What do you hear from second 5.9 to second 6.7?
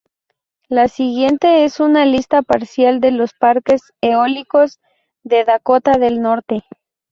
del Norte.